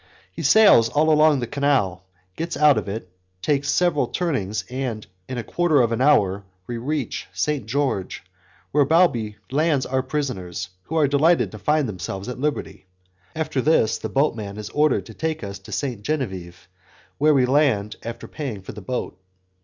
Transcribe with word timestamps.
He 0.33 0.41
sails 0.41 0.89
all 0.89 1.11
along 1.13 1.41
the 1.41 1.45
canal, 1.45 2.05
gets 2.35 2.57
out 2.57 2.75
of 2.79 2.89
it, 2.89 3.07
takes 3.43 3.69
several 3.69 4.07
turnings, 4.07 4.65
and 4.67 5.05
in 5.29 5.37
a 5.37 5.43
quarter 5.43 5.79
of 5.79 5.91
an 5.91 6.01
hour, 6.01 6.43
we 6.65 6.79
reach 6.79 7.27
Saint 7.33 7.67
George 7.67 8.23
where 8.71 8.83
Balbi 8.83 9.35
lands 9.51 9.85
our 9.85 10.01
prisoners, 10.01 10.69
who 10.85 10.97
are 10.97 11.07
delighted 11.07 11.51
to 11.51 11.59
find 11.59 11.87
themselves 11.87 12.27
at 12.29 12.39
liberty. 12.39 12.87
After 13.35 13.61
this, 13.61 13.99
the 13.99 14.09
boatman 14.09 14.57
is 14.57 14.71
ordered 14.71 15.05
to 15.05 15.13
take 15.13 15.43
us 15.43 15.59
to 15.59 15.71
Saint 15.71 16.01
Genevieve, 16.01 16.67
where 17.19 17.35
we 17.35 17.45
land, 17.45 17.97
after 18.01 18.27
paying 18.27 18.63
for 18.63 18.71
the 18.71 18.81
boat. 18.81 19.19